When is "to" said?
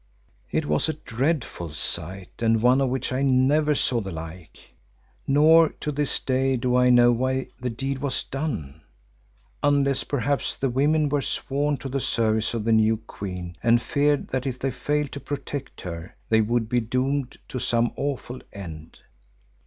5.79-5.91, 11.77-11.87, 15.11-15.19, 17.49-17.59